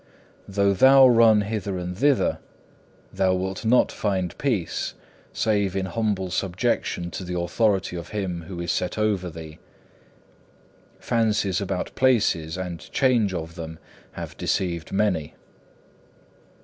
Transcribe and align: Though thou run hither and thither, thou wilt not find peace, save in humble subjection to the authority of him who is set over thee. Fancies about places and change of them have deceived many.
Though 0.47 0.73
thou 0.73 1.07
run 1.07 1.41
hither 1.41 1.77
and 1.77 1.95
thither, 1.95 2.39
thou 3.13 3.35
wilt 3.35 3.63
not 3.63 3.91
find 3.91 4.35
peace, 4.39 4.95
save 5.31 5.75
in 5.75 5.85
humble 5.85 6.31
subjection 6.31 7.11
to 7.11 7.23
the 7.23 7.39
authority 7.39 7.95
of 7.95 8.09
him 8.09 8.45
who 8.47 8.59
is 8.59 8.71
set 8.71 8.97
over 8.97 9.29
thee. 9.29 9.59
Fancies 10.99 11.61
about 11.61 11.93
places 11.93 12.57
and 12.57 12.79
change 12.91 13.31
of 13.31 13.53
them 13.53 13.77
have 14.13 14.35
deceived 14.37 14.91
many. 14.91 15.35